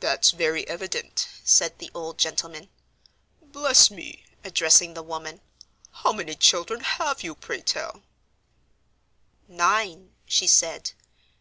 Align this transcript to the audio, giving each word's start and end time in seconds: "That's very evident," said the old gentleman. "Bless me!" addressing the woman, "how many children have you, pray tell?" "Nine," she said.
"That's 0.00 0.30
very 0.30 0.64
evident," 0.68 1.26
said 1.44 1.78
the 1.80 1.90
old 1.92 2.18
gentleman. 2.18 2.68
"Bless 3.42 3.90
me!" 3.90 4.24
addressing 4.44 4.94
the 4.94 5.02
woman, 5.02 5.40
"how 5.90 6.12
many 6.12 6.36
children 6.36 6.78
have 6.82 7.24
you, 7.24 7.34
pray 7.34 7.60
tell?" 7.60 8.02
"Nine," 9.48 10.12
she 10.24 10.46
said. 10.46 10.92